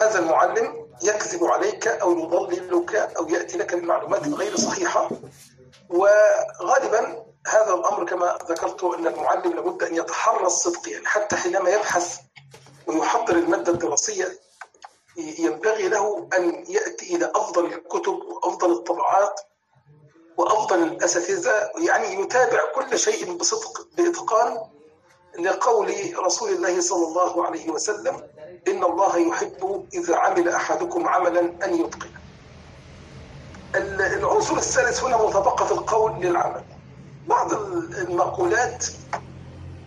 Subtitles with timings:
[0.00, 5.10] هذا المعلم يكذب عليك أو يضللك أو يأتي لك بمعلومات غير صحيحة.
[5.90, 12.18] وغالبا هذا الأمر كما ذكرت أن المعلم لابد أن يتحرى الصدق يعني حتى حينما يبحث
[12.86, 14.38] ويحضر المادة الدراسية
[15.16, 19.40] ينبغي له أن يأتي إلى أفضل الكتب وأفضل الطبعات
[20.36, 24.58] وأفضل الأساتذة يعني يتابع كل شيء بصدق بإتقان
[25.38, 28.22] لقول رسول الله صلى الله عليه وسلم
[28.68, 32.20] إن الله يحب إذا عمل أحدكم عملا أن يتقنه.
[33.74, 36.64] العنصر الثالث هنا مطابقة القول للعمل.
[37.26, 38.86] بعض المقولات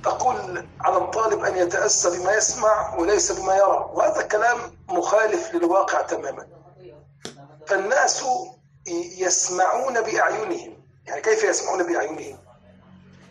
[0.03, 4.57] تقول على الطالب أن يتأسى بما يسمع وليس بما يرى وهذا كلام
[4.87, 6.47] مخالف للواقع تماما.
[7.67, 8.23] فالناس
[9.17, 10.77] يسمعون بأعينهم.
[11.05, 12.37] يعني كيف يسمعون بأعينهم؟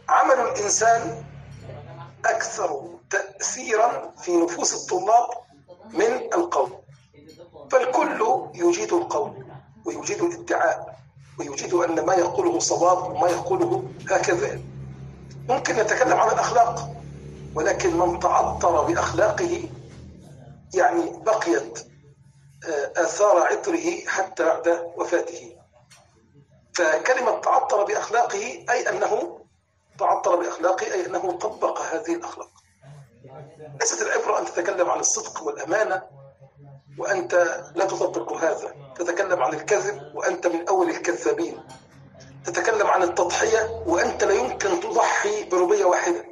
[0.08, 1.24] عمل الإنسان
[2.24, 5.26] أكثر تأثيرا في نفوس الطلاب
[5.90, 6.70] من القول
[7.70, 9.44] فالكل يجيد القول
[9.84, 10.98] ويجيد الادعاء
[11.38, 14.60] ويجيد أن ما يقوله صواب وما يقوله هكذا.
[15.48, 16.90] ممكن نتكلم عن الأخلاق
[17.54, 19.68] ولكن من تعطر بأخلاقه
[20.74, 21.86] يعني بقيت
[22.96, 25.56] آثار عطره حتى بعد وفاته.
[26.74, 29.37] فكلمة تعطر بأخلاقه أي أنه
[29.98, 32.50] تعطر بأخلاقه أي أنه طبق هذه الأخلاق.
[33.80, 36.02] ليست العبرة أن تتكلم عن الصدق والأمانة
[36.98, 37.34] وأنت
[37.74, 38.74] لا تطبق هذا.
[38.98, 41.62] تتكلم عن الكذب وأنت من أول الكذابين.
[42.44, 46.24] تتكلم عن التضحية وأنت لا يمكن تضحي بربية واحدة.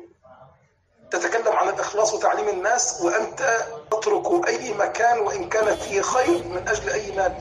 [1.10, 6.90] تتكلم عن الإخلاص وتعليم الناس وأنت تترك أي مكان وإن كان فيه خير من أجل
[6.90, 7.34] أي مال.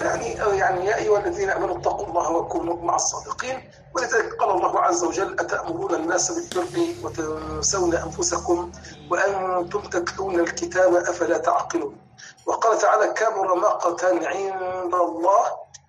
[0.00, 3.70] يعني يعني يا أيها الذين آمنوا اتقوا الله وكونوا مع الصادقين.
[3.96, 8.72] ولذلك قال الله عز وجل أتأمرون الناس بالبر وتنسون أنفسكم
[9.10, 11.98] وأنتم تتلون الكتاب أفلا تعقلون؟
[12.46, 15.46] وقال تعالى كبر مقتا عند الله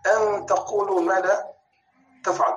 [0.07, 1.53] أن تقولوا ما لا
[2.25, 2.53] تفعل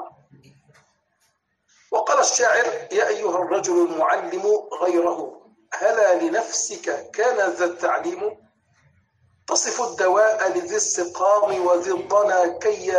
[1.91, 4.43] وقال الشاعر يا أيها الرجل المعلم
[4.83, 5.41] غيره
[5.75, 8.50] هلا لنفسك كان ذا التعليم
[9.51, 12.93] تصف الدواء لذي السقام وذي الضنا كي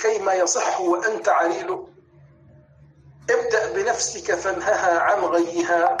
[0.00, 1.78] كيما يصح وأنت عليل
[3.30, 5.96] ابدأ بنفسك فانهها عن غيها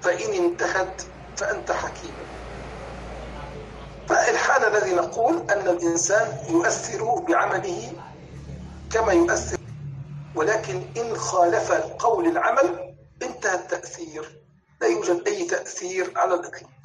[0.00, 1.02] فإن انتهت
[1.36, 2.14] فأنت حكيم.
[4.08, 7.92] فالحال الذي نقول أن الإنسان يؤثر بعمله
[8.92, 9.58] كما يؤثر
[10.34, 14.42] ولكن إن خالف القول العمل انتهى التأثير.
[14.80, 16.79] لا يوجد أي تأثير على الإطلاق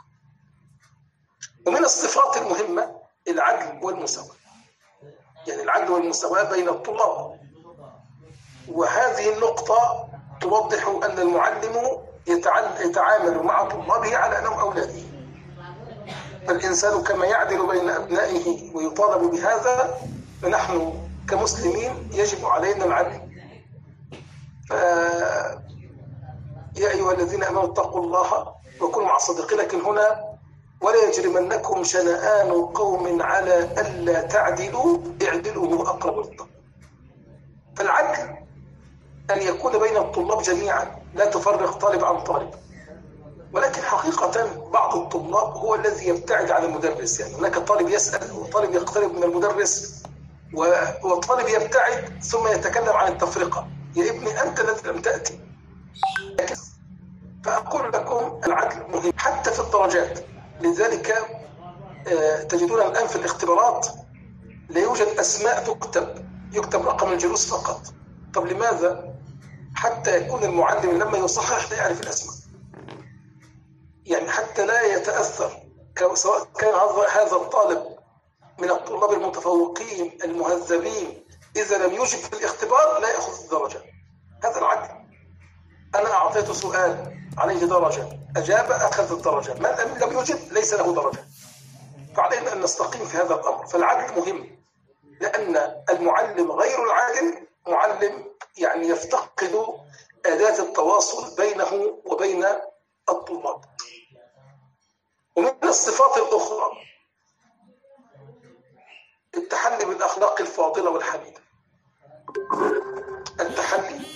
[1.66, 2.96] ومن الصفات المهمة
[3.28, 4.36] العدل والمساواة.
[5.48, 7.40] يعني العدل والمساواة بين الطلاب.
[8.68, 10.08] وهذه النقطة
[10.42, 11.98] توضح أن المعلم
[12.80, 15.02] يتعامل مع طلابه على أنهم أولاده.
[16.48, 19.98] فالإنسان كما يعدل بين أبنائه ويطالب بهذا
[20.42, 20.94] فنحن
[21.30, 23.22] كمسلمين يجب علينا العدل.
[24.70, 24.72] ف...
[26.78, 30.35] يا أيها الذين آمنوا اتقوا الله وكونوا مع الصديقين لكن هنا
[30.82, 36.50] ولا يجرمنكم شنآن قوم على ألا تعدلوا اعدلوا هو أقرب للتقوى
[37.76, 38.36] فالعدل
[39.32, 42.50] أن يكون بين الطلاب جميعا لا تفرق طالب عن طالب.
[43.54, 47.20] ولكن حقيقة بعض الطلاب هو الذي يبتعد عن المدرس.
[47.20, 50.04] يعني هناك طالب يسأل وطالب يقترب من المدرس
[51.04, 53.68] وطالب يبتعد ثم يتكلم عن التفرقة.
[53.96, 55.40] يا ابني أنت الذي لم تأتي.
[57.46, 60.20] فأقول لكم العدل مهم حتى في الدرجات.
[60.62, 61.16] لذلك
[62.50, 63.88] تجدون الآن في الاختبارات
[64.70, 67.82] لا يوجد أسماء تكتب يكتب رقم الجلوس فقط.
[68.34, 69.16] طب لماذا؟
[69.76, 72.36] حتى يكون المعلم لما يصحح لا يعرف الأسماء.
[74.06, 75.64] يعني حتى لا يتأثر
[76.14, 76.74] سواء كان
[77.14, 77.96] هذا الطالب
[78.60, 83.82] من الطلاب المتفوقين المهذبين إذا لم يجب في الاختبار لا يأخذ الدرجة.
[84.44, 85.05] هذا العدل.
[86.00, 88.20] أنا أعطيته سؤال عليه درجة.
[88.38, 89.54] أجاب أخذ الدرجة.
[89.54, 91.24] من لم يجب ليس له درجة.
[92.16, 93.66] فعلينا أن نستقيم في هذا الأمر.
[93.66, 94.60] فالعدل مهم
[95.22, 98.26] لأن المعلم غير العادل معلم
[98.58, 99.66] يعني يفتقد
[100.26, 102.46] أداة التواصل بينه وبين
[103.10, 103.62] الطلاب.
[105.36, 106.72] ومن الصفات الأخرى
[109.38, 111.42] التحلي بالأخلاق الفاضلة والحميدة.
[113.40, 114.15] التحلي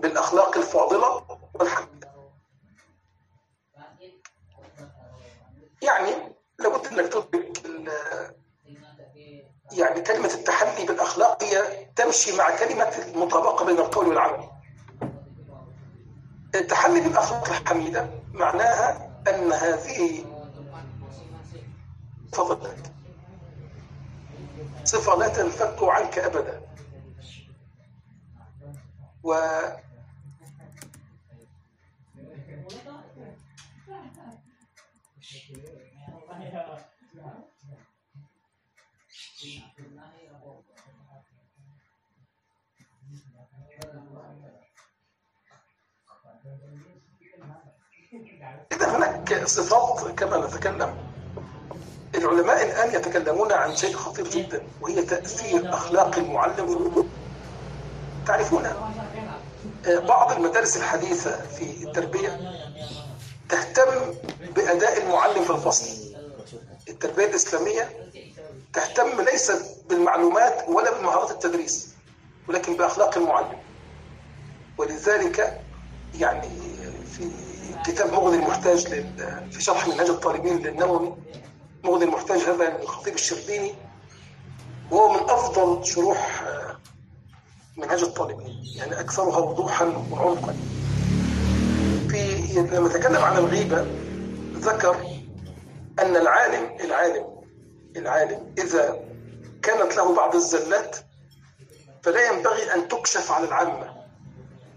[0.00, 2.10] بالأخلاق الفاضلة والحميدة
[5.82, 6.10] يعني
[6.58, 7.60] لابد إنك تدرك
[9.72, 14.50] يعني كلمة التحلي بالأخلاق هي تمشي مع كلمة المطابقة بين القول والعمل.
[16.54, 20.24] التحلي بالأخلاق الحميدة معناها أن هذه
[22.32, 22.76] تفضل
[24.84, 26.60] صفة لا تنفك عنك أبدا.
[29.22, 29.34] و
[48.72, 50.96] إذا هناك صفات كما نتكلم
[52.14, 57.08] العلماء الآن يتكلمون عن شيء خطير جدا وهي تأثير أخلاق المعلم.
[58.26, 58.64] تعرفون
[59.86, 62.40] آه، بعض المدارس الحديثة في التربية
[63.48, 64.14] تهتم
[64.56, 66.14] بأداء المعلم في الفصل.
[66.88, 68.10] التربية الإسلامية
[68.72, 69.52] تهتم ليس
[69.88, 71.88] بالمعلومات ولا بمهارات التدريس
[72.48, 73.58] ولكن بأخلاق المعلم.
[74.78, 75.60] ولذلك
[76.14, 76.48] يعني
[77.12, 77.30] في
[77.86, 78.86] كتاب مغني المحتاج
[79.50, 81.14] في شرح منهاج الطالبين للنووي
[81.84, 83.74] مغني المحتاج هذا الخطيب الشربيني
[84.90, 86.76] وهو من أفضل شروح آه،
[87.76, 90.56] منهاج الطالبين يعني أكثرها وضوحا وعمقا.
[92.08, 93.86] في لما تكلم عن الغيبة
[94.54, 94.96] ذكر
[95.98, 97.39] أن العالم العالم
[97.96, 99.00] العالم إذا
[99.62, 100.96] كانت له بعض الزلات
[102.02, 104.00] فلا ينبغي أن تكشف على العامة.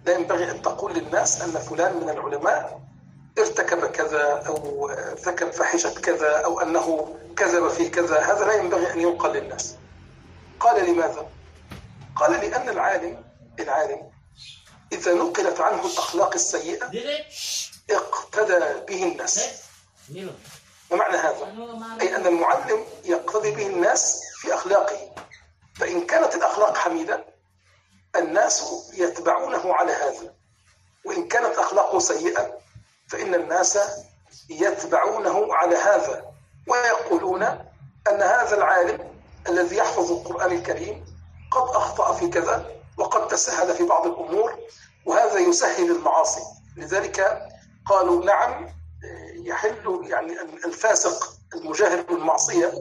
[0.06, 2.82] لا ينبغي أن تقول للناس أن فلان من العلماء
[3.40, 8.20] ارتكب كذا أو ارتكب فاحشة كذا أو أنه كذب في كذا.
[8.20, 9.76] هذا لا ينبغي أن ينقل للناس.
[10.60, 11.30] قال لماذا؟
[12.16, 13.24] قال لأن العالم
[13.60, 14.12] العالم
[14.92, 16.92] إذا نقلت عنه الأخلاق السيئة
[17.90, 19.64] اقتدى به الناس.
[20.94, 21.54] ومعنى هذا
[22.02, 25.12] أي أن المعلم يقتدي به الناس في أخلاقه.
[25.76, 27.26] فإن كانت الأخلاق حميدة
[28.16, 28.64] الناس
[28.94, 30.34] يتبعونه على هذا.
[31.06, 32.58] وإن كانت أخلاقه سيئة
[33.08, 33.80] فإن الناس
[34.50, 36.26] يتبعونه على هذا.
[36.68, 39.20] ويقولون أن هذا العالم
[39.50, 41.06] الذي يحفظ القرآن الكريم
[41.52, 44.60] قد أخطأ في كذا وقد تسهل في بعض الأمور
[45.06, 46.42] وهذا يسهل المعاصي.
[46.78, 47.48] لذلك
[47.86, 48.83] قالوا نعم
[49.44, 52.74] يحل يعني الفاسق المجاهر بالمعصية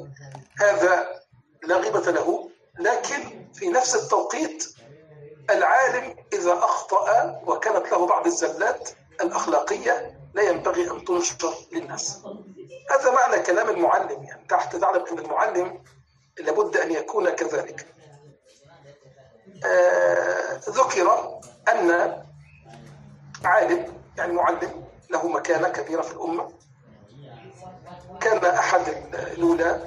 [0.61, 1.21] هذا
[1.63, 2.51] لا غيبة له.
[2.79, 4.75] لكن في نفس التوقيت
[5.51, 12.19] العالم إذا أخطأ وكانت له بعض الزلات الأخلاقية لا ينبغي أن تنشر للناس.
[12.91, 15.83] هذا معنى كلام المعلم يعني تحت تعلم أن المعلم
[16.39, 17.87] لابد أن يكون كذلك.
[19.65, 21.39] آه ذكر
[21.69, 22.23] أن
[23.45, 24.82] عالم يعني معلم
[25.13, 26.49] له مكانة كبيرة في الأمة.
[28.21, 28.81] كان أحد
[29.15, 29.81] الأولى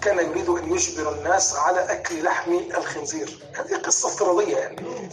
[0.00, 3.38] كان يريد أن يجبر الناس على أكل لحم الخنزير.
[3.56, 5.10] هذه قصة افتراضية يعني.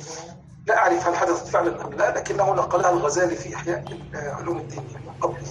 [0.68, 3.84] لا أعرف هل حدثت فعلا أم لا لكنه نقلها الغزالي في إحياء
[4.14, 5.44] علوم الدين من قبل.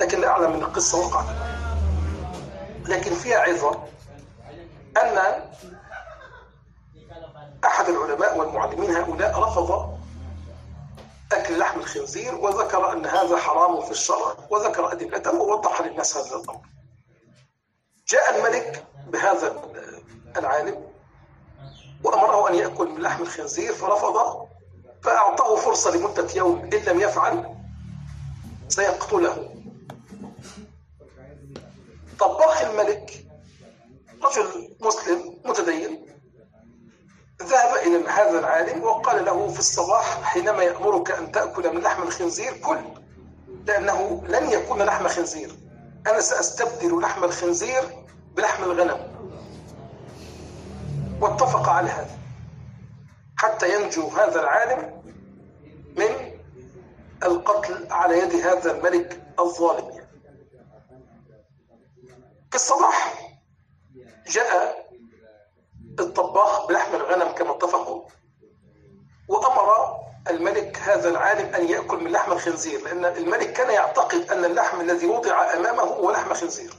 [0.00, 1.26] لكن لا أعلم أن القصة وقعت.
[2.88, 3.84] لكن فيها عظة
[4.96, 5.18] أن
[7.64, 9.98] أحد العلماء والمعلمين هؤلاء رفض
[11.32, 16.60] أكل لحم الخنزير وذكر أن هذا حرام في الشرع وذكر أدلته ووضح للناس هذا الأمر
[18.08, 19.62] جاء الملك بهذا
[20.36, 20.86] العالم
[22.04, 24.46] وأمره أن يأكل من لحم الخنزير فرفض
[25.02, 27.54] فأعطاه فرصة لمدة يوم إن لم يفعل
[28.68, 29.50] سيقتله.
[32.20, 33.24] طباخ الملك
[34.22, 36.03] رجل مسلم متدين
[37.44, 42.52] ذهب إلى هذا العالم وقال له في الصباح حينما يأمرك أن تأكل من لحم الخنزير
[42.52, 42.78] كل
[43.66, 45.50] لأنه لن يكون لحم خنزير.
[46.06, 47.82] أنا سأستبدل لحم الخنزير
[48.36, 49.14] بلحم الغنم.
[51.20, 52.18] واتفق على هذا.
[53.36, 55.02] حتى ينجو هذا العالم
[55.96, 56.38] من
[57.22, 60.04] القتل على يد هذا الملك الظالم.
[62.50, 63.14] في الصباح
[64.30, 64.83] جاء
[66.00, 68.02] الطباخ بلحم الغنم كما اتفقوا.
[69.28, 69.94] وأمر
[70.30, 75.06] الملك هذا العالم أن يأكل من لحم الخنزير لأن الملك كان يعتقد أن اللحم الذي
[75.06, 76.74] وضع أمامه هو لحم خنزير.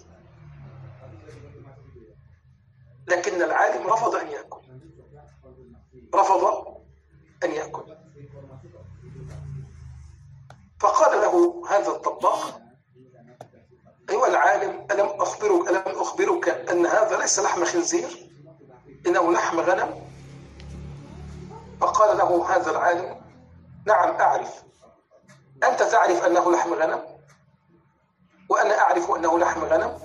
[3.07, 4.61] لكن العالم رفض أن يأكل.
[6.15, 6.67] رفض
[7.43, 7.95] أن يأكل.
[10.79, 12.51] فقال له هذا الطباخ
[14.09, 18.24] أيها العالم ألم أخبرك ألم أخبرك أن هذا ليس لحم خنزير؟
[19.07, 20.05] إنه لحم غنم.
[21.81, 23.21] فقال له هذا العالم
[23.87, 24.63] نعم أعرف.
[25.63, 26.99] أنت تعرف أنه لحم غنم؟
[28.49, 29.99] وأنا أعرف أنه لحم غنم.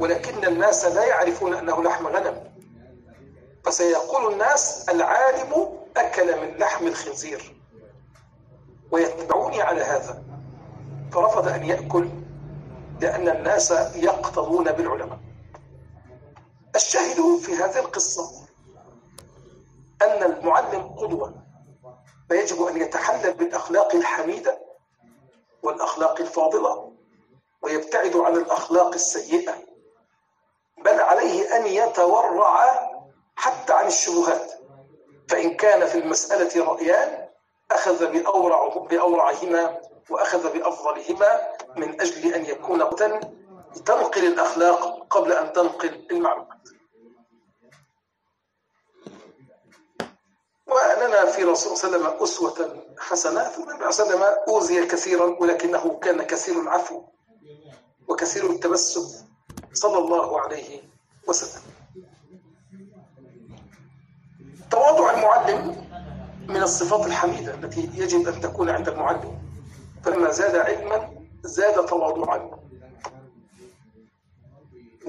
[0.00, 2.50] ولكن الناس لا يعرفون أنه لحم غنم.
[3.64, 7.56] فسيقول الناس العالم أكل من لحم الخنزير.
[8.90, 10.22] ويتبعوني على هذا.
[11.12, 12.08] فرفض أن يأكل
[13.00, 15.18] لأن الناس يقتضون بالعلماء.
[16.76, 18.30] الشاهد في هذه القصة
[20.02, 21.34] أن المعلم قدوة
[22.28, 24.58] فيجب أن يتحلل بالأخلاق الحميدة
[25.62, 26.92] والأخلاق الفاضلة
[27.62, 29.54] ويبتعد عن الأخلاق السيئة
[30.84, 32.80] بل عليه أن يتورع
[33.36, 34.52] حتى عن الشبهات
[35.28, 37.28] فإن كان في المسألة رأيان
[37.70, 41.40] أخذ بأورع بأورعهما وأخذ بأفضلهما
[41.76, 42.82] من أجل أن يكون
[43.74, 46.68] تنقل الأخلاق قبل أن تنقل المعلومات
[50.66, 54.44] ولنا في رسول صلى الله عليه وسلم أسوة حسنة ثم النبي صلى الله عليه وسلم
[54.48, 57.02] أوذي كثيرا ولكنه كان كثير العفو
[58.08, 59.26] وكثير التبسم
[59.72, 60.82] صلى الله عليه
[61.28, 61.62] وسلم.
[64.70, 65.86] تواضع المعلم
[66.48, 69.38] من الصفات الحميدة التي يجب أن تكون عند المعلم
[70.04, 71.12] فلما زاد علما
[71.42, 72.60] زاد تواضعا.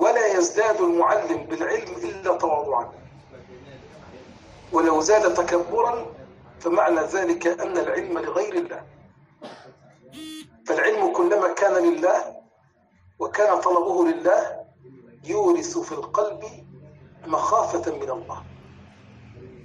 [0.02, 2.92] ولا يزداد المعلم بالعلم إلا تواضعا.
[4.74, 6.06] ولو زاد تكبرا
[6.60, 8.84] فمعنى ذلك أن العلم لغير الله.
[10.68, 12.36] فالعلم كلما كان لله
[13.20, 14.66] وكان طلبه لله
[15.24, 16.44] يورث في القلب
[17.28, 18.44] مخافة من الله.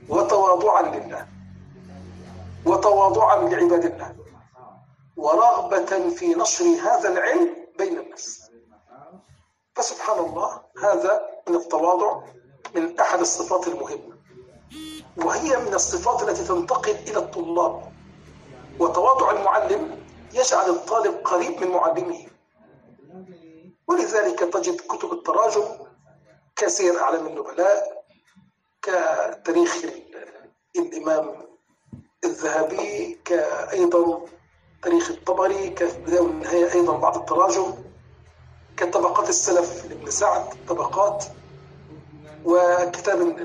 [0.09, 1.29] وتواضعا لله.
[2.67, 4.17] وتواضعا لعباد الله.
[5.17, 7.66] ورغبة في نشر هذا العلم
[9.77, 12.21] فسبحان الله هذا من التواضع
[12.75, 14.17] من أحد الصفات المهمة.
[15.17, 17.93] وهي من الصفات التي تنتقل إلى الطلاب.
[18.81, 22.27] وتواضع المعلم يجعل الطالب قريب من معلمه.
[23.89, 25.65] ولذلك تجد كتب التراجم
[26.57, 28.05] كسير أعلام النبلاء
[28.83, 29.85] كتاريخ
[30.77, 31.47] الإمام
[32.25, 34.21] الذهبي كأيضا
[34.83, 37.75] تاريخ الطبري كبداية والنهاية أيضا بعض التراجم.
[38.77, 41.25] كطبقات السلف لابن سعد طبقات
[42.45, 43.37] وكتاب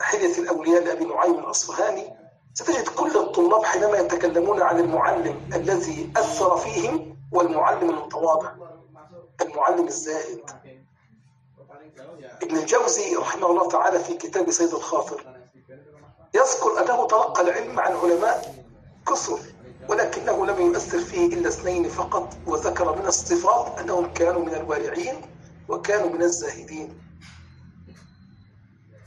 [0.00, 2.16] حلية الأولياء لأبي نعيم الأصفهاني.
[2.54, 8.52] ستجد كل الطلاب حينما يتكلمون عن المعلم الذي أثر فيهم والمعلم المتواضع
[9.42, 10.40] المعلم الزاهد
[12.42, 15.26] ابن الجوزي رحمه الله تعالى في كتاب سيد الخاطر.
[16.34, 18.64] يذكر أنه تلقى العلم عن علماء
[19.08, 19.38] كثر.
[19.88, 25.20] ولكنه لم يؤثر فيه إلا اثنين فقط وذكر من الصفات أنهم كانوا من الوارعين
[25.68, 26.98] وكانوا من الزاهدين.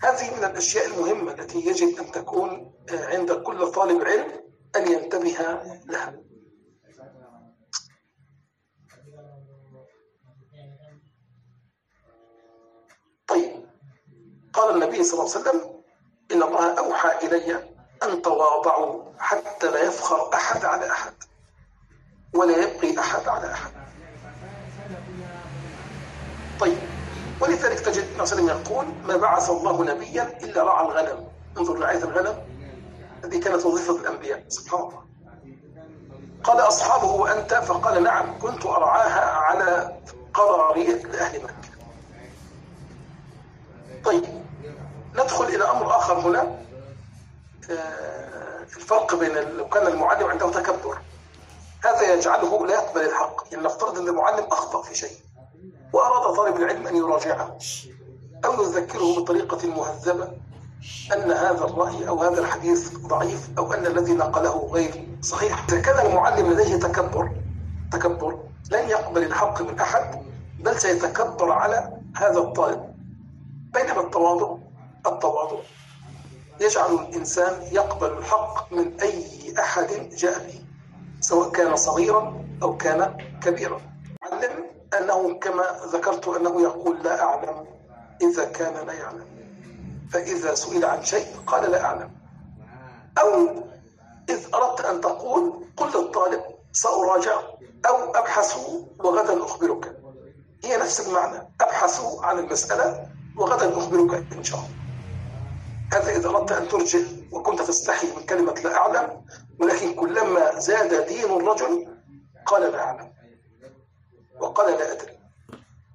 [0.04, 4.32] هذه من الأشياء المهمة التي يجب أن تكون عند كل طالب علم
[4.76, 5.38] أن ينتبه
[5.86, 6.20] لها.
[13.28, 13.66] طيب
[14.54, 15.84] قال النبي صلى الله عليه وسلم
[16.32, 17.69] إن الله أوحى إلي
[18.04, 21.14] أن تواضعوا حتى لا يفخر أحد على أحد
[22.34, 23.72] ولا يبقي أحد على أحد.
[26.60, 26.78] طيب
[27.42, 31.28] ولذلك تجد النبي صلى الله عليه وسلم يقول ما بعث الله نبيا إلا رعى الغنم.
[31.58, 32.38] انظر رعاية الغنم
[33.24, 35.04] هذه كانت وظيفة الأنبياء سبحان الله.
[36.44, 40.00] قال أصحابه وأنت؟ فقال نعم كنت أرعاها على
[40.34, 41.54] قرارية لأهل مكة.
[44.06, 44.44] طيب
[45.14, 46.69] ندخل إلى أمر آخر هنا.
[48.78, 50.98] الفرق بين لو كان المعلم عنده تكبر
[51.86, 55.18] هذا يجعله لا يقبل الحق يعني نفترض أن المعلم أخطأ في شيء
[55.94, 57.58] وأراد طالب العلم أن يراجعه
[58.46, 60.32] أو يذكره بطريقة مهذبة
[61.14, 65.66] أن هذا الرأي أو هذا الحديث ضعيف أو أن الذي نقله غير صحيح.
[65.70, 67.32] إذا كان المعلم لديه تكبر
[67.92, 68.40] تكبر
[68.72, 70.24] لن يقبل الحق من أحد
[70.60, 72.96] بل سيتكبر على هذا الطالب.
[73.74, 74.58] بينما التواضع
[75.08, 75.58] التواضع
[76.60, 79.24] يجعل الإنسان يقبل الحق من أي
[79.60, 80.62] أحد جاء به
[81.20, 83.82] سواء كان صغيرا أو كان كبيرا.
[84.24, 84.66] علم
[85.00, 85.64] أنه كما
[85.94, 87.66] ذكرت أنه يقول لا أعلم
[88.22, 89.26] إذا كان لا يعلم.
[90.12, 92.12] فإذا سئل عن شيء قال لا أعلم.
[93.22, 93.50] أو
[94.30, 97.40] إذ أردت أن تقول قل للطالب سأراجع
[97.88, 98.58] أو أبحث
[99.00, 100.00] وغدا أخبرك.
[100.64, 104.79] هي نفس المعنى أبحث عن المسألة وغدا أخبرك إن شاء الله.
[105.94, 107.00] هذا إذا أردت أن ترجع
[107.32, 109.26] وكنت تستحي من كلمة لا أعلم
[109.60, 111.98] ولكن كلما زاد دين الرجل
[112.46, 113.14] قال لا أعلم
[114.40, 115.20] وقال لا أدري.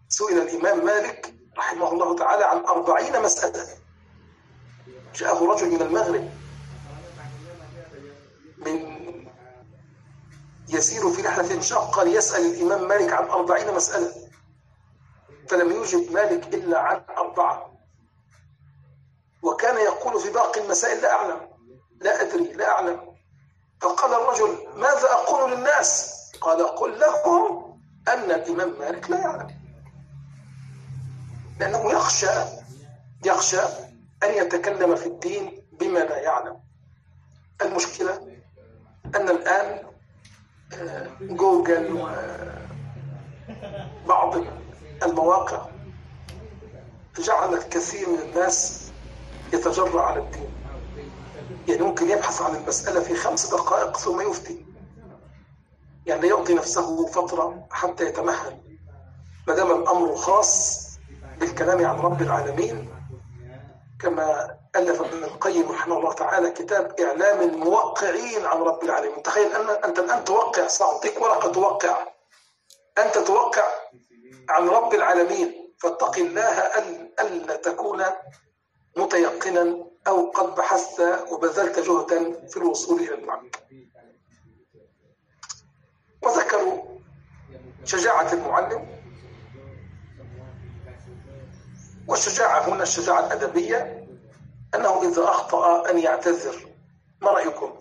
[0.08, 3.66] سئل الإمام مالك رحمه الله تعالى عن أربعين مسألة.
[5.14, 6.30] جاءه رجل من المغرب
[8.58, 8.94] من
[10.68, 14.12] يسير في رحلة شاقة ليسأل الإمام مالك عن أربعين مسألة.
[15.48, 17.73] فلم يجب مالك إلا عن أربعة.
[19.44, 21.40] وكان يقول في باقي المسائل لا أعلم
[22.00, 23.14] لا أدري لا أعلم.
[23.80, 27.74] فقال الرجل ماذا أقول للناس؟ قال قل لهم
[28.08, 29.48] أن الإمام مالك لا يعلم.
[31.60, 32.30] لأنه يخشى
[33.24, 33.60] يخشى
[34.22, 36.60] أن يتكلم في الدين بما لا يعلم.
[37.62, 38.14] المشكلة
[39.16, 39.86] أن الآن
[40.74, 41.92] آه، جوجل
[44.06, 44.36] وبعض
[45.02, 45.66] المواقع
[47.18, 48.83] جعلت كثير من الناس
[49.54, 50.50] يتجرأ على الدين.
[51.68, 54.66] يعني ممكن يبحث عن المسألة في خمس دقائق ثم يفتي.
[56.06, 58.61] يعني يعطي نفسه فترة حتى يتمهل.
[59.49, 60.84] ما دام الأمر خاص
[61.40, 62.90] بالكلام عن رب العالمين
[64.00, 69.23] كما ألف ابن القيم رحمه الله تعالى كتاب إعلام الموقعين عن رب العالمين.
[69.23, 72.06] تخيل أن أنت الآن توقع سأعطيك ورقة توقع.
[72.99, 73.64] أنت توقع
[74.49, 75.75] عن رب العالمين.
[75.78, 76.62] فاتق الله
[77.20, 78.04] ألا تكون
[78.96, 83.50] متيقنا أو قد بحثت وبذلت جهدا في الوصول إلى المعنى
[86.22, 86.82] وذكروا
[87.84, 88.86] شجاعة المعلم
[92.08, 94.06] والشجاعة هنا الشجاعة الأدبية
[94.74, 96.66] أنه إذا أخطأ أن يعتذر.
[97.20, 97.72] ما رأيكم؟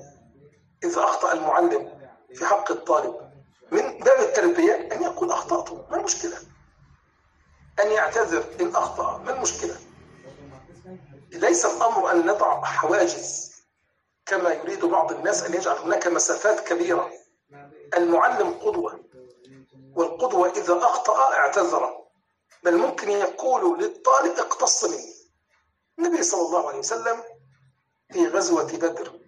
[0.84, 1.89] إذا أخطأ المعلم
[2.36, 3.15] في حق الطالب
[3.72, 6.38] من باب التربية أن يقول أخطأت ما المشكلة؟
[7.84, 9.75] أن يعتذر إن أخطأ ما المشكلة؟
[11.34, 13.54] ليس الأمر أن نضع حواجز
[14.25, 17.12] كما يريد بعض الناس أن يجعل هناك مسافات كبيرة.
[17.98, 19.00] المعلم قدوة
[19.96, 22.04] والقدوة إذا أخطأ اعتذر.
[22.63, 25.13] بل ممكن يقول للطالب اقتص مني
[26.00, 27.24] النبي صلى الله عليه وسلم
[28.13, 29.20] في غزوة بدر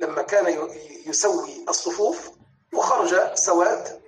[0.00, 0.68] لما كان
[1.06, 2.30] يسوي الصفوف
[2.74, 4.02] وخرج سواد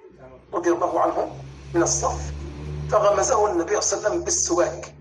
[0.52, 1.36] رضي الله عنه
[1.74, 2.20] من الصف
[2.90, 4.94] فغمزه النبي صلى الله عليه وسلم بالسواك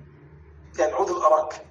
[0.80, 1.66] يعني عود الأراك.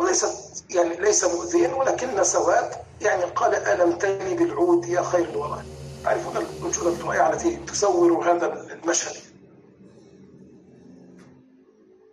[0.00, 2.70] وليست يعني ليس مؤذيا ولكن سواد.
[3.00, 5.62] يعني قال ألمتني بالعود يا خير الورى.
[6.04, 9.16] تعرفون الوجوه الرائعة التي تصور هذا المشهد.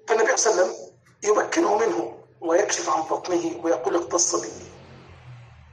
[0.07, 0.87] فالنبي صلى الله عليه وسلم
[1.23, 4.51] يمكنه منه ويكشف عن بطنه ويقول اقتص به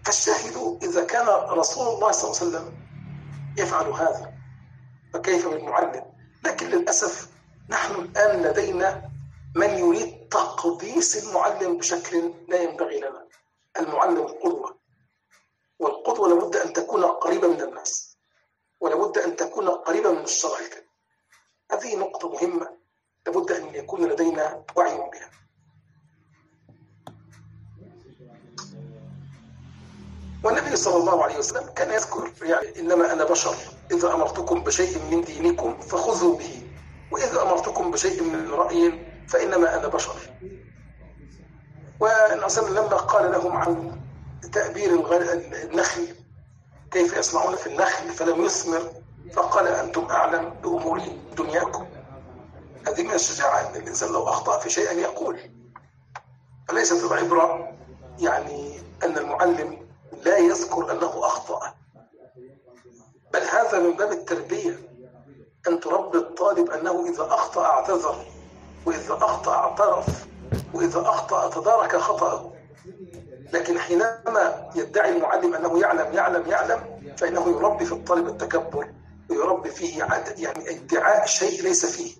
[0.04, 2.72] فالشاهد إذا كان رسول الله صلى الله عليه وسلم
[3.58, 4.32] يفعل هذا
[5.14, 6.02] فكيف بالمعلم؟
[6.44, 7.28] لكن للأسف
[7.68, 9.10] نحن الآن لدينا
[9.54, 13.26] من يريد تقديس المعلم بشكل لا ينبغي لنا؟
[13.80, 14.76] المعلم قدوة
[15.78, 18.16] والقدوة لابد أن تكون قريبة من الناس
[18.80, 20.88] ولابد أن تكون قريبة من الشرع الكريم.
[21.72, 22.70] هذه نقطة مهمة
[23.26, 25.30] لابد أن يكون لدينا وعي بها.
[30.44, 33.56] والنبي صلى الله عليه وسلم كان يذكر يعني إنما أنا بشر
[33.90, 36.62] إذا أمرتكم بشيء من دينكم فخذوا به
[37.12, 40.16] وإذا أمرتكم بشيء من رأي فإنما أنا بشر.
[42.00, 44.00] والنبي لما قال لهم عن
[44.52, 44.90] تأبير
[45.64, 46.16] النخل
[46.90, 48.92] كيف يصنعون في النخل فلم يثمر
[49.32, 51.00] فقال أنتم أعلم بأمور
[51.36, 51.86] دنياكم.
[52.88, 55.40] هذه من الشجاعة أن الإنسان لو أخطأ في شيء يقول.
[56.68, 57.72] فليست العبرة
[58.18, 59.88] يعني أن المعلم
[60.24, 61.74] لا يذكر أنه أخطأ.
[63.32, 64.78] بل هذا من باب التربية
[65.68, 68.26] أن تربي الطالب أنه إذا أخطأ اعتذر.
[68.86, 70.26] وإذا أخطأ اعترف
[70.74, 72.52] وإذا أخطأ تدارك خطأه.
[73.52, 76.80] لكن حينما يدعي المعلم أنه يعلم يعلم يعلم
[77.18, 78.88] فإنه يربي في الطالب التكبر
[79.30, 82.14] ويربي فيه يعني ادعاء شيء ليس فيه.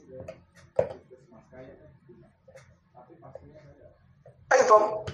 [4.53, 5.05] أيضا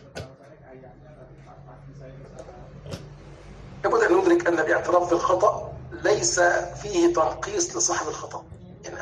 [3.85, 6.41] لابد أن ندرك أن الاعتراف بالخطأ ليس
[6.83, 8.45] فيه تنقيص لصاحب الخطأ.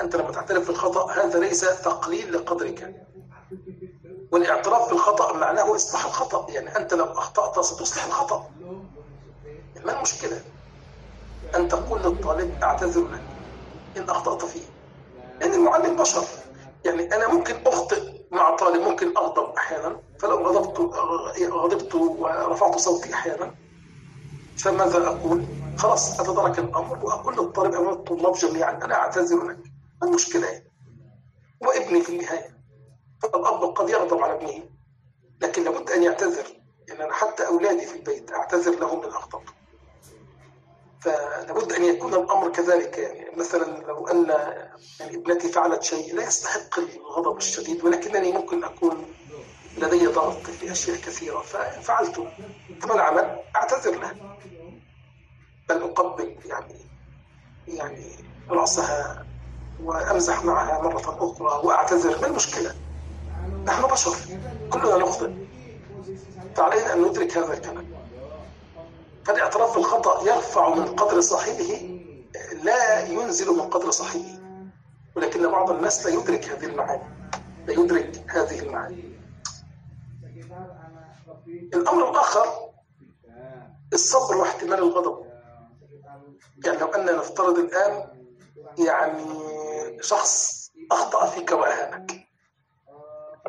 [0.00, 2.94] أنت لما تعترف بالخطأ هذا ليس تقليل لقدرك.
[4.32, 6.52] والاعتراف بالخطأ معناه إصلاح الخطأ.
[6.52, 8.50] يعني أنت لو أخطأت ستصلح الخطأ.
[9.84, 10.44] ما المشكلة؟
[11.54, 13.28] أن تقول للطالب أعتذر لك.
[13.96, 14.66] إن أخطأت فيه.
[15.40, 16.24] لأن المعلم بشر.
[16.84, 20.02] يعني أنا ممكن أخطئ مع طالب ممكن أغضب أحيانا.
[20.20, 20.80] فلو غضبت
[21.50, 23.54] غضبت ورفعت صوتي أحيانا
[24.56, 25.44] فماذا أقول؟
[25.76, 29.77] خلاص أتدرك الأمر وأقول للطالب أمام الطلاب جميعا أنا أعتذر لك.
[30.02, 30.62] المشكلة؟
[31.60, 32.58] وابني في النهاية.
[33.22, 34.64] فالأب قد يغضب على ابنه.
[35.40, 36.46] لكن لابد أن يعتذر.
[36.88, 39.42] يعني أنا حتى أولادي في البيت أعتذر لهم من أخطأ.
[41.00, 42.98] فلابد أن يكون الأمر كذلك.
[42.98, 44.28] يعني مثلا لو أن
[45.00, 47.84] يعني ابنتي فعلت شيء لا يستحق الغضب الشديد.
[47.84, 49.14] ولكنني ممكن أكون
[49.78, 51.40] لدي ضغط في أشياء كثيرة.
[51.40, 52.28] ففعلت
[52.80, 54.38] ثم العمل أعتذر له.
[55.68, 56.88] بل أقبل يعني
[57.68, 58.10] يعني
[58.48, 59.26] رأسها
[59.84, 62.74] وأمزح معها مرة أخرى وأعتذر ما المشكلة؟
[63.64, 64.16] نحن بشر
[64.70, 65.30] كلنا نخطئ.
[66.56, 67.86] فعلينا أن ندرك هذا الكلام.
[69.24, 72.00] فالاعتراف بالخطأ يرفع من قدر صاحبه
[72.62, 74.38] لا ينزل من قدر صاحبه.
[75.16, 77.02] ولكن بعض الناس لا يدرك هذه المعاني.
[77.66, 79.18] لا يدرك هذه المعاني.
[81.74, 82.46] الأمر الآخر
[83.92, 85.24] الصبر واحتمال الغضب.
[86.64, 88.17] يعني لو أننا نفترض الآن
[88.78, 90.58] يعني شخص
[90.92, 92.28] أخطأ فيك وأهانك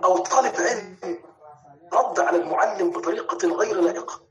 [0.03, 0.97] أو طالب علم
[1.93, 4.21] رد على المعلم بطريقة غير لائقة.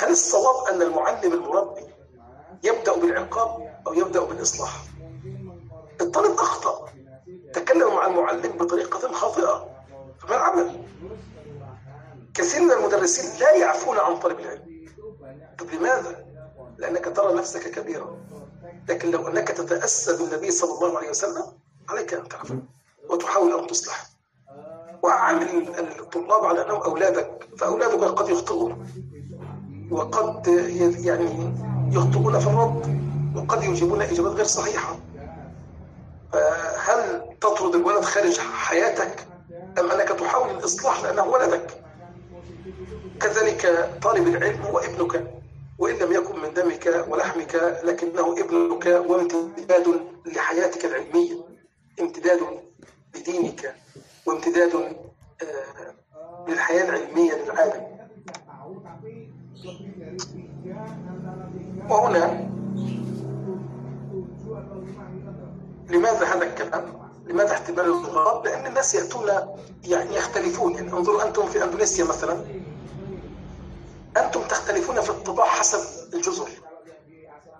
[0.00, 1.86] هل الصواب أن المعلم المربي
[2.62, 4.84] يبدأ بالعقاب أو يبدأ بالإصلاح؟
[6.00, 6.88] الطالب أخطأ.
[7.52, 9.70] تكلم مع المعلم بطريقة خاطئة
[10.18, 10.82] فما العمل؟
[12.34, 14.94] كثير من المدرسين لا يعفون عن طالب العلم.
[15.58, 16.26] طب لماذا؟
[16.78, 18.23] لأنك ترى نفسك كبيرا.
[18.88, 21.44] لكن لو أنك تتأسى بالنبي صلى الله عليه وسلم
[21.88, 22.54] عليك أن تعفو
[23.10, 24.06] وتحاول أن تصلح.
[25.02, 28.88] وعامل الطلاب على أنهم أولادك فأولادك قد يخطئون.
[29.90, 30.46] وقد
[31.04, 31.52] يعني
[31.92, 33.00] يخطئون في الرد
[33.36, 34.96] وقد يجيبون إجابات غير صحيحة.
[36.32, 39.26] فهل تطرد الولد خارج حياتك
[39.78, 41.80] أم أنك تحاول الإصلاح لأنه ولدك؟
[43.20, 45.24] كذلك طالب العلم هو ابنك
[46.84, 51.34] دمك ولحمك لكنه ابنك وامتداد لحياتك العلمية.
[52.00, 52.40] امتداد
[53.16, 53.74] لدينك
[54.26, 55.94] وامتداد آه،
[56.48, 57.94] للحياة العلمية للعالم.
[61.90, 62.50] وهنا
[65.90, 69.28] لماذا هذا الكلام؟ لماذا احتمال الغضب؟ لأن الناس يأتون
[69.84, 70.74] يعني يختلفون.
[70.74, 72.44] يعني انظروا أنتم في أندونيسيا مثلا.
[74.16, 76.63] أنتم تختلفون في الطباع حسب الجزر.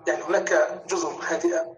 [0.07, 1.77] يعني هناك جزر هادئة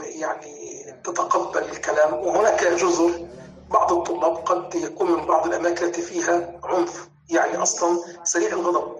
[0.00, 3.26] يعني تتقبل الكلام وهناك جزر
[3.70, 8.96] بعض الطلاب قد يكون من بعض الأماكن التي فيها عنف يعني أصلا سريع الغضب.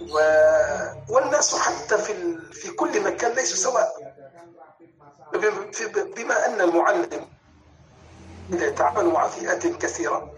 [0.00, 0.18] و...
[1.08, 4.14] والناس حتى في في كل مكان ليسوا سواء.
[6.16, 7.28] بما أن المعلم
[8.52, 10.32] إذا يتعامل مع فئات كثيرة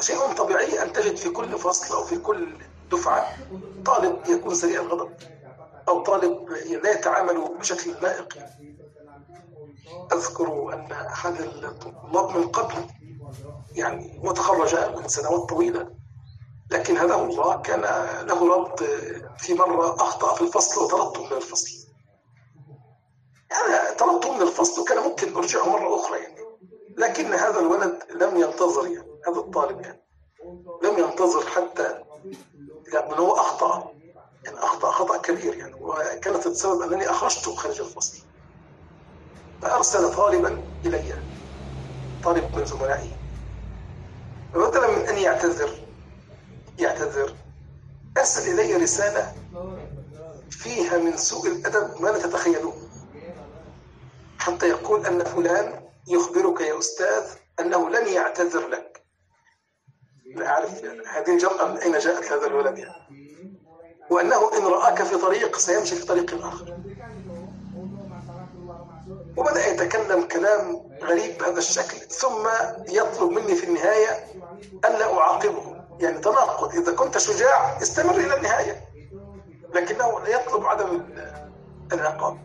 [0.00, 2.48] شيء طبيعي أن تجد في كل فصل أو في كل
[2.92, 3.36] دفعة
[3.84, 5.10] طالب يكون سريع الغضب.
[5.88, 6.48] أو طالب
[6.84, 8.38] لا يتعامل بشكل لائق.
[10.12, 12.74] أذكر أن أحد الطلاب من قبل
[13.74, 15.90] يعني وتخرج من سنوات طويلة
[16.70, 17.80] لكن هداه الله كان
[18.26, 18.82] له ربط
[19.38, 21.88] في مرة أخطأ في الفصل وطردته من الفصل.
[23.50, 26.40] يعني طردته من الفصل وكان ممكن أرجعه مرة أخرى يعني.
[26.98, 30.02] لكن هذا الولد لم ينتظر يعني هذا الطالب يعني
[30.82, 32.04] لم ينتظر حتى
[32.92, 33.92] يعني هو أخطأ.
[34.44, 38.18] يعني أخطأ خطأ كبير يعني وكانت السبب أنني أخرجته خارج الفصل.
[39.62, 41.14] فأرسل طالبا إلي
[42.24, 43.10] طالب من زملائي.
[44.54, 45.70] فبدلا من أن يعتذر
[46.78, 47.34] يعتذر.
[48.18, 49.34] أرسل إلي رسالة
[50.50, 52.88] فيها من سوء الأدب ما لا تتخيلوه
[54.38, 57.24] حتى يقول أن فلان يخبرك يا أستاذ
[57.60, 59.02] أنه لن يعتذر لك.
[60.36, 63.21] لا أعرف يعني هذه الجرأة من أين جاءت هذا الولد يعني؟
[64.10, 66.76] وأنه إن رآك في طريق سيمشي في طريق آخر.
[69.36, 72.48] وبدأ يتكلم كلام غريب بهذا الشكل ثم
[72.88, 74.26] يطلب مني في النهاية
[74.84, 75.82] ألا أعاقبه.
[76.00, 78.84] يعني تناقض إذا كنت شجاع استمر إلى النهاية.
[79.74, 81.02] لكنه يطلب عدم
[81.92, 82.38] العقاب.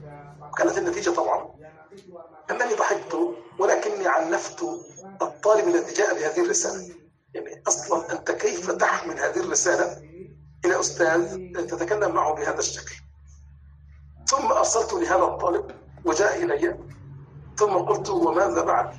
[0.57, 1.49] كانت النتيجة طبعا
[2.51, 3.17] أنني ضحكت
[3.59, 4.63] ولكني عنفت
[5.21, 6.95] الطالب الذي جاء بهذه الرسالة.
[7.33, 10.01] يعني أصلا أنت كيف تحمل هذه الرسالة؟
[10.65, 12.95] إلى أستاذ تتكلم معه بهذا الشكل.
[14.27, 15.71] ثم أرسلت لهذا الطالب
[16.05, 16.77] وجاء إلي.
[17.57, 18.93] ثم قلت وماذا بعد؟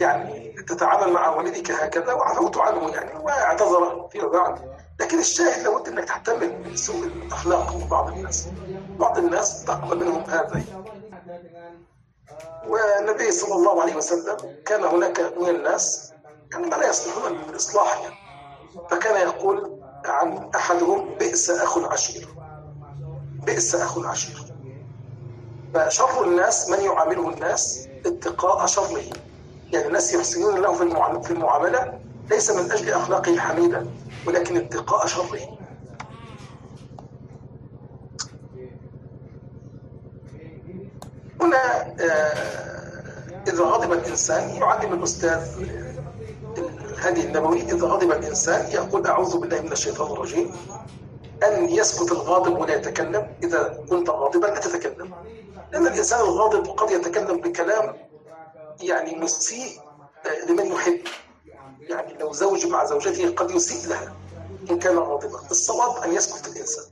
[0.00, 6.04] يعني تتعامل مع والدك هكذا وعفوت عنه يعني واعتذر فيما بعد لكن الشاهد لابد أنك
[6.04, 8.48] تحتمل سوء الأخلاق من بعض الناس.
[8.98, 10.62] بعض الناس تقبل منهم هذا
[12.68, 16.12] والنبي صلى الله عليه وسلم كان هناك من الناس
[16.52, 18.14] يعني ما لا يصلحون للاصلاح يعني
[18.90, 22.28] فكان يقول عن أحدهم بئس أخو العشير.
[23.46, 24.44] بئس أخو العشير.
[25.74, 29.02] فشر الناس من يعامله الناس؟ اتقاء شره.
[29.72, 30.72] يعني الناس يحسنون له
[31.22, 33.86] في المعاملة ليس من أجل أخلاقه الحميدة
[34.26, 35.38] ولكن اتقاء شره.
[41.40, 45.40] هنا آه، إذا غضب الإنسان يعلم الأستاذ
[46.58, 50.54] الهدي النبوي إذا غضب الإنسان يقول أعوذ بالله من الشيطان الرجيم.
[51.42, 53.34] أن يسكت الغاضب ولا يتكلم.
[53.42, 55.14] إذا كنت غاضبا لا تتكلم.
[55.72, 57.96] لأن الإنسان الغاضب قد يتكلم بكلام
[58.82, 59.80] يعني مسيء
[60.26, 61.00] آه، لمن يحب.
[61.80, 64.14] يعني لو زوج مع زوجته قد يسيء لها
[64.70, 65.40] إن كان غاضبا.
[65.50, 66.84] الصواب أن يسكت الإنسان.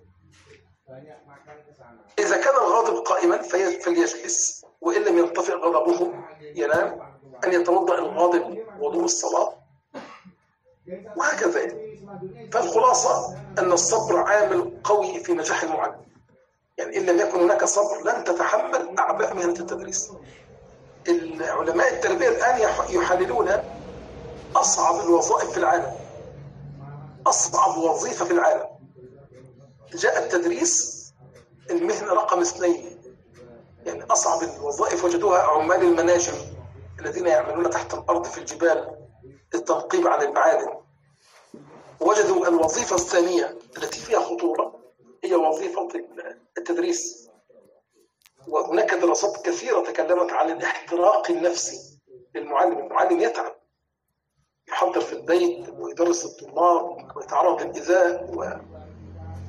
[2.18, 3.42] إذا كان الغاضب قائما
[3.82, 4.64] فليجلس.
[4.80, 6.12] وإن لم ينطفئ غضبه
[6.54, 7.10] ينام.
[7.44, 9.52] أن يتوضأ الغاضب وضوء الصلاة
[11.16, 11.72] وهكذا.
[12.52, 16.00] فالخلاصة أن الصبر عامل قوي في نجاح المعلم.
[16.78, 20.10] يعني إن لم يكن هناك صبر لن تتحمل أعباء مهنة التدريس.
[21.08, 23.48] العلماء التربية الآن يح- يحللون
[24.56, 25.92] أصعب الوظائف في العالم.
[27.26, 28.66] أصعب وظيفة في العالم.
[29.94, 31.00] جاء التدريس
[31.70, 33.00] المهنة رقم اثنين.
[33.86, 36.34] يعني أصعب الوظائف وجدوها عمال المناجم.
[37.00, 38.96] الذين يعملون تحت الأرض في الجبال
[39.54, 40.74] التنقيب عن المعادن.
[42.00, 44.80] وجدوا الوظيفة الثانية التي فيها خطورة
[45.24, 45.88] هي وظيفة
[46.58, 47.28] التدريس.
[48.48, 51.98] وهناك دراسات كثيرة تكلمت عن الاحتراق النفسي
[52.34, 52.78] للمعلم.
[52.78, 53.52] المعلم يتعب
[54.68, 58.44] يحضر في البيت ويدرس الطلاب ويتعرض للإيذاء و...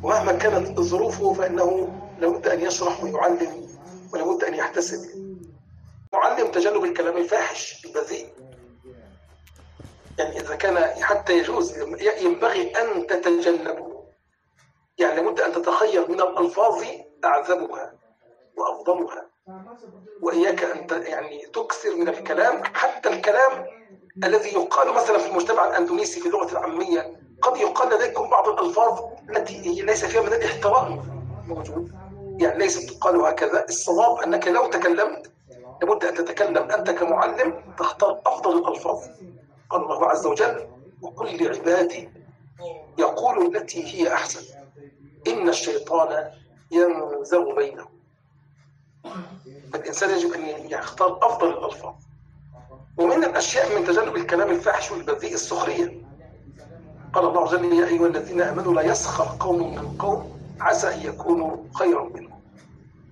[0.04, 3.68] ومهما كانت ظروفه فإنه لابد أن يشرح ويعلم
[4.14, 5.31] ولابد أن يحتسب.
[6.13, 8.28] معلم تجنب الكلام الفاحش البذيء.
[10.19, 11.78] يعني إذا كان حتى يجوز
[12.21, 14.04] ينبغي أن تتجنبه.
[14.97, 16.84] يعني لابد أن تتخير من الألفاظ
[17.26, 17.93] أعذبها
[18.58, 19.26] وأفضلها
[20.21, 23.65] وإياك أن يعني تكثر من الكلام حتى الكلام
[24.24, 29.65] الذي يقال مثلا في المجتمع الأندونيسي في اللغة العامية قد يقال لديكم بعض الألفاظ التي
[29.65, 31.02] هي ليس فيها من الاحترام.
[31.47, 31.91] موجود
[32.39, 35.32] يعني ليست تقال هكذا الصواب أنك لو تكلمت
[35.82, 39.00] لابد أن تتكلم أنت كمعلم تختار أفضل الألفاظ.
[39.70, 40.67] قال الله عز وجل
[41.02, 42.10] وقل لعبادي
[42.98, 44.56] يقول التي هي أحسن.
[45.28, 46.32] إن الشيطان
[46.72, 47.89] ينزغ بينهم.
[49.74, 51.94] فالإنسان يجب أن يختار أفضل الألفاظ.
[52.98, 56.02] ومن الأشياء من تجنب الكلام الفاحش والبذيء السخرية.
[57.13, 61.02] قال الله عز وجل يا أيها الذين آمنوا لا يسخر قوم من قوم عسى أن
[61.02, 62.40] يكونوا خيرا منهم.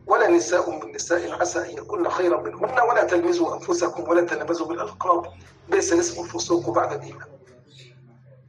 [0.09, 5.33] ولا نساء من نساء عسى أن يكون خيرا منهن ولا تلمزوا أنفسكم ولا تنبزوا بالألقاب.
[5.69, 7.27] بئس الاسم الفسوق بعد الإيمان.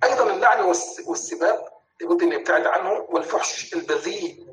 [0.04, 1.58] أيضا اللعن والس- والسباب
[2.00, 4.46] لابد أن يبتعد عنه والفحش البذيء.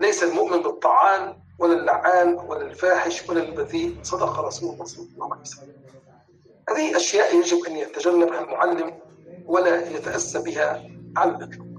[0.00, 3.96] ليس المؤمن بالطعان ولا اللعان ولا الفاحش ولا البذيء.
[4.02, 5.72] صدق رسول الله صلى الله عليه وسلم.
[6.70, 8.98] هذه أشياء يجب أن يتجنبها المعلم
[9.46, 10.82] ولا يتأسى بها
[11.16, 11.69] على الإطلاق.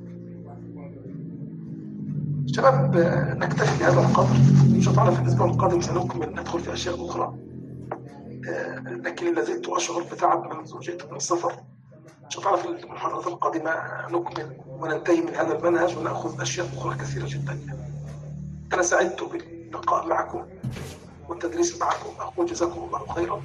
[2.56, 2.98] شباب
[3.38, 4.36] نكتفي بهذا القدر.
[4.76, 7.36] إن شاء الله في الأسبوع القادم سنكمل ندخل في أشياء أخرى.
[8.50, 11.52] آه، لكن لا زلت أشعر بتعب منذ جئت من السفر.
[12.26, 13.72] إن شاء الله في المحاضرات القادمة
[14.10, 17.60] نكمل وننتهي من هذا المنهج ونأخذ أشياء أخرى كثيرة جدا.
[18.74, 20.42] أنا سعدت باللقاء معكم
[21.30, 22.10] والتدريس معكم.
[22.20, 23.42] أقول جزاكم الله خيرا.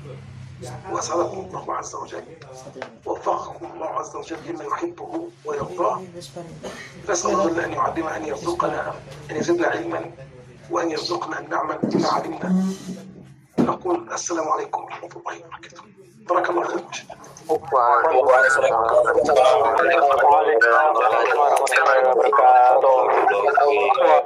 [0.92, 2.24] وأسعدكم الله عز وجل
[3.06, 6.02] ووفقكم الله عز وجل لما يحبه ويرضاه.
[7.08, 8.94] نسأل الله أن يعلمنا أن يرزقنا
[9.30, 10.10] أن يزدنا علما
[10.70, 12.64] وأن يرزقنا أن نعمل بما علمنا.
[13.58, 15.82] نقول السلام عليكم ورحمة الله وبركاته.
[16.28, 16.80] بارك الله فيكم
[17.48, 19.52] وعليكم السلام ورحمة الله
[22.10, 22.96] وبركاته.